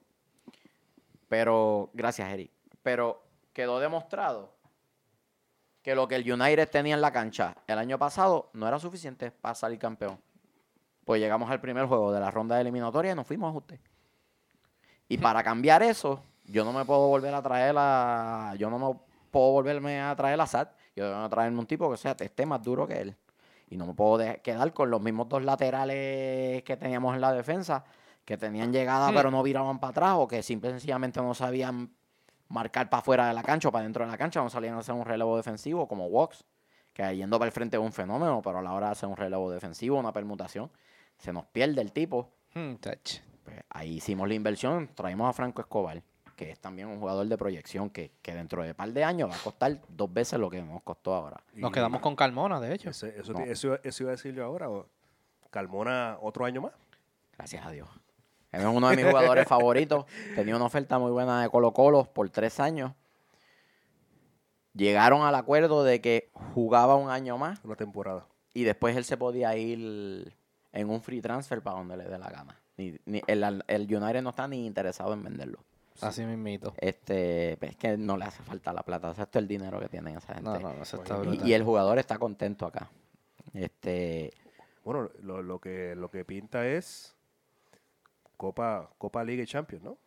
[1.27, 2.51] Pero, gracias, Eric.
[2.83, 4.53] Pero quedó demostrado
[5.81, 9.31] que lo que el United tenía en la cancha el año pasado no era suficiente
[9.31, 10.19] para salir campeón.
[11.03, 13.79] Pues llegamos al primer juego de la ronda de eliminatoria y nos fuimos a ajuste.
[15.09, 18.53] Y para cambiar eso, yo no me puedo volver a traer a.
[18.57, 18.99] Yo no me
[19.31, 20.69] puedo volverme a traer a Sad.
[20.95, 23.15] Yo que traerme un tipo que sea, esté más duro que él.
[23.69, 27.83] Y no me puedo quedar con los mismos dos laterales que teníamos en la defensa,
[28.23, 31.91] que tenían llegada pero no viraban para atrás o que simple y sencillamente no sabían
[32.47, 34.79] marcar para afuera de la cancha o para dentro de la cancha, no salían a
[34.79, 36.45] hacer un relevo defensivo como Walks,
[36.93, 39.17] que yendo para el frente es un fenómeno, pero a la hora de hacer un
[39.17, 40.71] relevo defensivo, una permutación,
[41.17, 42.31] se nos pierde el tipo.
[42.53, 43.21] Hmm, tach.
[43.47, 46.03] Pues ahí hicimos la inversión, traímos a Franco Escobar,
[46.35, 49.29] que es también un jugador de proyección que, que dentro de un par de años
[49.31, 51.41] va a costar dos veces lo que nos costó ahora.
[51.53, 52.89] Nos quedamos con Carmona, de hecho.
[52.89, 53.39] ese- eso, No.
[53.39, 54.69] te- eso, eso iba a decir yo ahora.
[54.69, 54.85] o-
[55.49, 56.73] Carmona otro año más.
[57.37, 57.87] Gracias a Dios.
[58.51, 60.05] Él es uno de mis jugadores favoritos.
[60.35, 62.91] Tenía una oferta muy buena de Colo Colo por tres años.
[64.73, 68.27] Llegaron al acuerdo de que jugaba un año más Una temporada.
[68.53, 70.35] y después él se podía ir
[70.73, 72.59] en un free transfer para donde le dé la gana.
[72.77, 75.59] Ni, ni- el, el United no está ni interesado en venderlo.
[76.01, 76.73] Así mismito.
[76.77, 79.09] Este, pues, es que no le hace falta la plata.
[79.09, 80.49] O sea, esto es el dinero que tienen esa gente.
[80.49, 82.87] No, no, eso está Y- el jugador está contento acá.
[83.53, 84.31] Este,
[84.83, 87.15] Bueno, lo, lo que, lo que pinta es
[88.37, 89.97] Copa, Copa Liga y Champions, ¿no?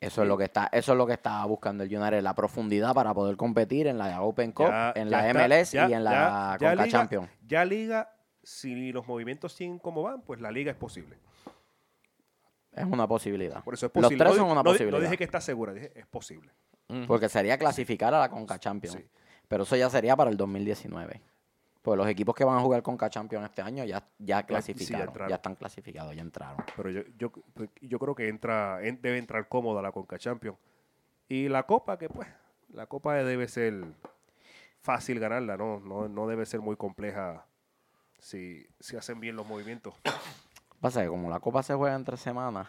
[0.00, 2.92] Eso es lo que está, eso es lo que está buscando el United, la profundidad
[2.92, 5.92] para poder competir en la Open Cup, Ya- en ya la está, MLS ya- y
[5.94, 7.28] en la ya- ya Conca Liga- Champions.
[7.46, 8.10] Ya Liga,
[8.48, 11.16] si los movimientos siguen como van, pues la Liga es posible.
[12.72, 13.64] Es una posibilidad.
[13.64, 14.24] Por eso es Los posible.
[14.24, 14.98] tres No son una no posibilidad.
[14.98, 16.52] No dije que está segura, dije es posible.
[17.08, 18.96] Porque sería clasificar a la Conca Champions.
[18.98, 19.04] Sí.
[19.48, 21.20] Pero eso ya sería para el 2019.
[21.82, 25.28] Pues los equipos que van a jugar Conca Champions este año ya, ya clasificaron, entraron.
[25.30, 26.64] ya están clasificados, ya entraron.
[26.76, 27.32] Pero yo, yo,
[27.80, 30.58] yo creo que entra, en- debe entrar cómoda la Conca Champions.
[31.28, 32.28] Y la Copa, que pues,
[32.72, 33.84] la Copa debe ser
[34.82, 35.80] fácil ganarla, ¿no?
[35.80, 37.44] No, no debe ser muy compleja
[38.26, 39.94] si, si hacen bien los movimientos.
[40.80, 42.66] Pasa que como la Copa se juega entre semanas,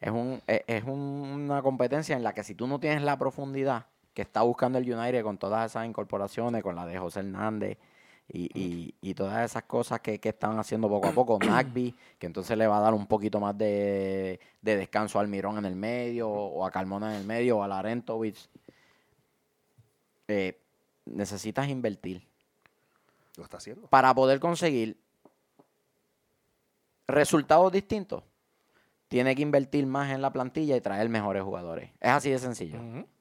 [0.00, 3.18] es, un, es, es un- una competencia en la que si tú no tienes la
[3.18, 7.76] profundidad que está buscando el United con todas esas incorporaciones, con la de José Hernández
[8.28, 12.26] y, y- y todas esas cosas que, que están haciendo poco a poco, Nagby, que
[12.26, 15.74] entonces le va a dar un poquito más de, de descanso al Mirón en el
[15.74, 18.36] medio, o a Carmona en el medio, o a Larentovic.
[20.28, 20.56] Eh,
[21.06, 22.26] necesitas invertir
[23.36, 23.88] Lo está haciendo.
[23.88, 24.98] para poder conseguir
[27.06, 28.22] resultados distintos,
[29.08, 31.90] tiene que invertir más en la plantilla y traer mejores jugadores.
[32.00, 32.80] Es así de sencillo.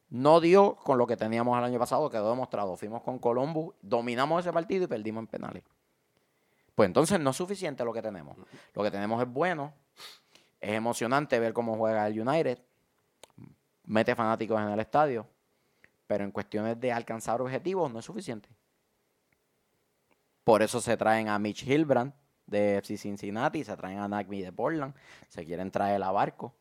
[0.09, 2.75] No dio con lo que teníamos el año pasado, quedó demostrado.
[2.77, 5.63] Fuimos con Columbus, dominamos ese partido y perdimos en penales.
[6.75, 8.37] Pues entonces no es suficiente lo que tenemos.
[8.73, 9.73] Lo que tenemos es bueno,
[10.59, 12.59] es emocionante ver cómo juega el United,
[13.85, 15.27] mete fanáticos en el estadio,
[16.07, 18.49] pero en cuestiones de alcanzar objetivos no es suficiente.
[20.43, 22.13] Por eso se traen a Mitch Hilbrand
[22.45, 24.93] de FC Cincinnati, se traen a Nagby de Portland,
[25.29, 26.53] se quieren traer a Barco.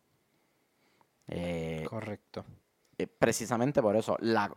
[1.29, 2.45] Eh, Correcto.
[2.99, 4.55] eh, precisamente por eso, la,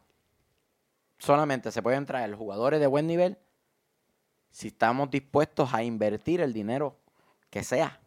[1.18, 3.38] solamente se pueden traer jugadores de buen nivel
[4.52, 6.98] si estamos dispuestos a invertir el dinero
[7.50, 8.00] que sea.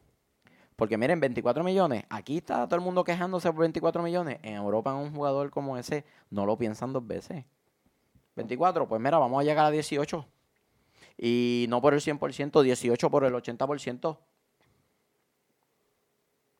[0.77, 4.39] Porque miren, 24 millones, aquí está todo el mundo quejándose por 24 millones.
[4.43, 7.45] En Europa un jugador como ese no lo piensan dos veces.
[8.37, 10.25] 24, pues mira, vamos a llegar a 18.
[11.19, 14.19] Y no por el 100%, 18 por el 80%.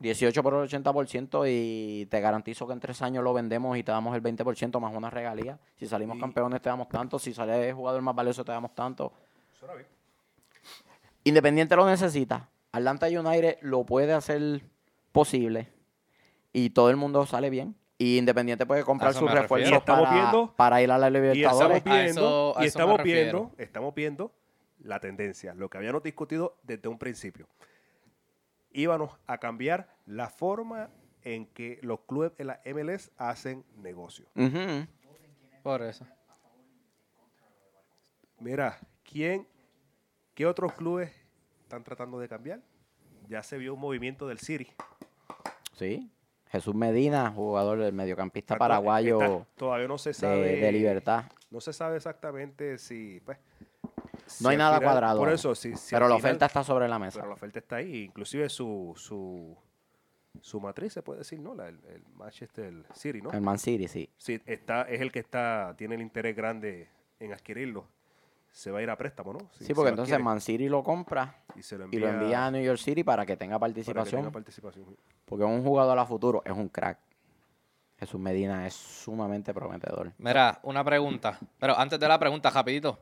[0.01, 3.90] 18 por el 80% y te garantizo que en tres años lo vendemos y te
[3.90, 5.59] damos el 20% más una regalía.
[5.77, 9.12] Si salimos Y- campeones te damos tanto, si sale jugador más valioso te damos tanto.
[9.59, 9.87] Suena bien.
[11.25, 12.49] Independiente lo necesita.
[12.71, 14.62] Atlanta United lo puede hacer
[15.11, 15.68] posible
[16.53, 17.75] y todo el mundo sale bien.
[18.01, 21.11] Y Independiente puede comprar sus refuerzos para, viendo- para ir a la Y
[21.42, 21.83] estamos Libertadores.
[21.85, 22.21] A viendo,
[22.53, 24.31] eso- a y estamos viendo, estamos viendo
[24.80, 27.48] la tendencia, lo que habíamos discutido desde un principio.
[28.72, 30.90] Íbamos a cambiar la forma
[31.22, 34.26] en que los clubes de la MLS hacen negocio.
[35.62, 36.06] Por eso.
[38.38, 39.46] Mira, ¿quién,
[40.34, 41.10] qué otros clubes
[41.62, 42.60] están tratando de cambiar?
[43.28, 44.68] Ya se vio un movimiento del City.
[45.74, 46.10] Sí.
[46.46, 50.40] Jesús Medina, jugador del mediocampista Está- paraguayo está- todavía no se sabe.
[50.40, 51.24] de, de Libertad.
[51.50, 53.20] No se sabe exactamente si.
[53.20, 53.47] Pues, si
[54.40, 55.18] No hay nada final- cuadrado.
[55.18, 57.18] Por eso, si, si pero la final- oferta está sobre la mesa.
[57.18, 58.04] Pero la oferta está ahí.
[58.04, 59.56] Inclusive su, su,
[60.40, 61.54] su matriz, se puede decir, ¿no?
[61.54, 63.30] La, el, el Manchester City, ¿no?
[63.32, 64.08] El Man City, sí.
[64.16, 66.88] Sí, está, es el que está, tiene el interés grande
[67.18, 67.86] en adquirirlo.
[68.50, 69.40] Se va a ir a préstamo, ¿no?
[69.52, 70.24] Si- Sí, porque entonces adquiere.
[70.24, 73.24] Man City lo compra y, se lo y lo envía a New York City para
[73.26, 74.20] que tenga que participación.
[74.22, 74.96] tenga participación.
[75.24, 76.98] Porque un jugador a futuro es un crack.
[77.98, 80.12] Jesús Medina es sumamente prometedor.
[80.18, 81.36] Mira, una pregunta.
[81.58, 83.00] Pero antes de la pregunta, rapidito.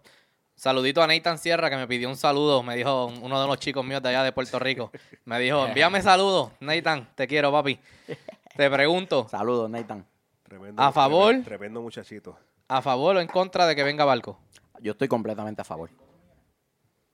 [0.57, 2.63] Saludito a Nathan Sierra que me pidió un saludo.
[2.63, 4.91] Me dijo uno de los chicos míos de allá de Puerto Rico.
[5.27, 6.51] Me dijo, envíame saludos.
[6.61, 7.79] Nathan, te quiero, papi.
[8.57, 10.07] Te pregunto, Saludos, Nathan.
[10.43, 11.27] Tremendo, ¿A favor?
[11.27, 12.39] Tremendo, tremendo muchachito.
[12.69, 14.39] ¿a favor o en contra de que venga Barco?
[14.81, 15.91] Yo estoy completamente a favor.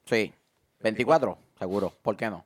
[0.07, 0.33] Sí.
[0.81, 1.93] 24, seguro.
[2.03, 2.45] ¿Por qué no?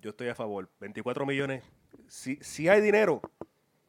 [0.00, 0.68] Yo estoy a favor.
[0.80, 1.62] 24 millones.
[2.08, 3.20] Si, si hay dinero,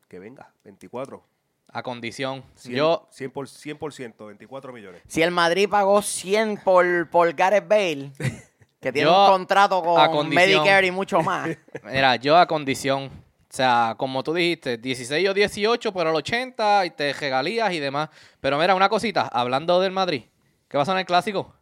[0.08, 0.52] que venga.
[0.64, 1.24] 24.
[1.74, 2.44] A condición.
[2.56, 3.48] 100, Yo, 100%, por,
[3.92, 5.02] 100%, 24 millones.
[5.08, 8.12] Si el Madrid pagó 100 por, por Gareth Bale,
[8.80, 10.50] que tiene Yo, un contrato a con condición.
[10.50, 11.50] Medicare y mucho más.
[11.84, 13.06] mira, yo a condición.
[13.06, 17.80] O sea, como tú dijiste, 16 o 18 por el 80 y te regalías y
[17.80, 18.10] demás.
[18.40, 20.24] Pero mira, una cosita, hablando del Madrid,
[20.68, 21.54] ¿qué pasa en el clásico?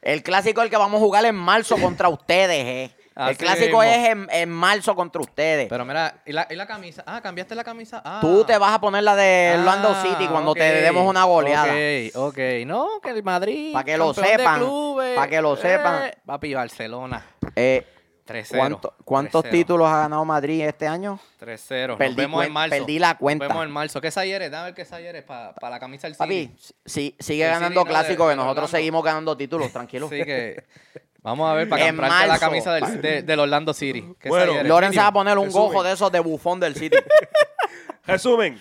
[0.00, 2.96] El clásico es el que vamos a jugar en marzo contra ustedes, eh.
[3.16, 3.82] El clásico mismo.
[3.82, 5.68] es en, en marzo contra ustedes.
[5.68, 7.02] Pero mira, ¿y la, y la camisa?
[7.06, 8.00] Ah, cambiaste la camisa.
[8.04, 8.18] Ah.
[8.20, 11.72] Tú te vas a poner la de Orlando Ah, City cuando te demos una goleada.
[11.72, 12.38] Ok, ok.
[12.66, 13.72] No, que el Madrid.
[13.72, 16.06] Pa' que lo sepan, clubes, pa' que lo sepan.
[16.06, 17.24] eh, papi, Barcelona.
[17.54, 17.86] Eh,
[18.24, 18.56] 3-0.
[18.56, 19.50] ¿cuánto- ¿Cuántos 3-0.
[19.50, 21.18] títulos ha ganado Madrid este año?
[21.40, 21.88] 3-0.
[21.88, 22.70] Nos Perdí en marzo.
[22.76, 23.44] perdí la cuenta.
[23.46, 24.00] Nos vemos en marzo.
[24.00, 24.50] ¿Qué Sayeres?
[24.50, 26.18] Dame ver qué Sayeres para la camisa del City.
[26.46, 28.68] Papi, si, sigue El ganando City no de- que nosotros Orlando.
[28.68, 30.06] seguimos ganando títulos, tranquilo.
[30.06, 30.64] Así que
[31.22, 32.46] vamos a ver para En comprarte la marzo.
[32.46, 34.14] camisa del, de- del Orlando City.
[34.18, 34.62] ¿Qué Bueno?
[34.64, 35.68] Lorenz se va a poner un Resumen.
[35.68, 36.96] gojo de esos de bufón del City.
[38.06, 38.60] Resumen.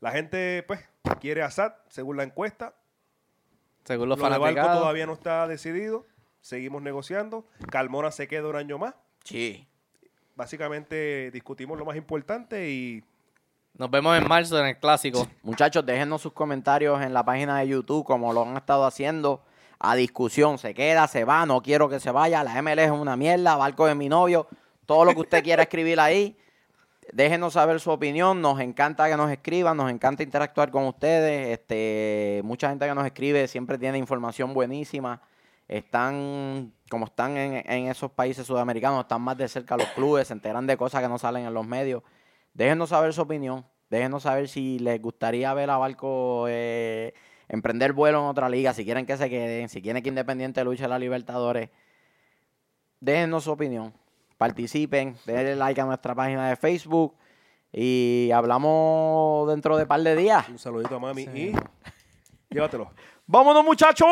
[0.00, 0.80] La gente, pues,
[1.20, 2.74] quiere a Assad, según la encuesta.
[3.84, 4.80] Según los Lo de Barco fanaticados.
[4.80, 6.06] todavía no está decidido.
[6.40, 7.46] Seguimos negociando.
[7.70, 8.94] Carmona se queda un año más.
[9.24, 9.66] Sí.
[10.34, 13.04] Básicamente discutimos lo más importante y
[13.74, 15.26] Nos vemos en marzo en el clásico.
[15.42, 19.44] Muchachos, déjenos sus comentarios en la página de YouTube, como lo han estado haciendo.
[19.84, 22.44] A discusión, se queda, se va, no quiero que se vaya.
[22.44, 24.46] La ML es una mierda, barco de mi novio.
[24.86, 26.38] Todo lo que usted quiera escribir ahí.
[27.12, 28.40] Déjenos saber su opinión.
[28.40, 31.58] Nos encanta que nos escriban, nos encanta interactuar con ustedes.
[31.58, 35.20] Este, mucha gente que nos escribe siempre tiene información buenísima.
[35.66, 40.34] Están, como están en, en esos países sudamericanos, están más de cerca los clubes, se
[40.34, 42.04] enteran de cosas que no salen en los medios.
[42.54, 43.66] Déjenos saber su opinión.
[43.90, 47.14] Déjenos saber si les gustaría ver a Barco eh,
[47.52, 50.84] emprender vuelo en otra liga, si quieren que se queden, si quieren que Independiente luche
[50.84, 51.70] a la Libertadores.
[52.98, 53.92] Déjenos su opinión.
[54.38, 57.14] Participen, denle like a nuestra página de Facebook
[57.72, 60.48] y hablamos dentro de par de días.
[60.48, 61.52] un saludito a mami Sí.
[62.50, 62.90] y llévatelo.
[63.26, 64.08] ¡Vámonos, muchachos!